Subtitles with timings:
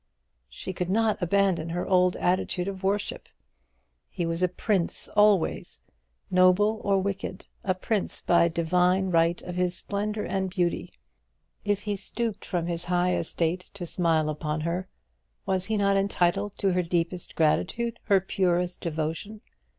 [0.49, 3.29] She could not abandon her old attitude of worship.
[4.09, 5.81] He was a prince always
[6.31, 10.91] noble or wicked a prince by divine right of his splendour and beauty!
[11.63, 14.87] If he stooped from his high estate to smile upon her,
[15.45, 19.41] was he not entitled to her deepest gratitude, her purest devotion?